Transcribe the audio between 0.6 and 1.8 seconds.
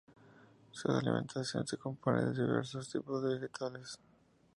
Su alimentación se